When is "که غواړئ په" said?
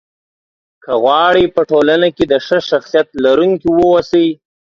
0.83-1.61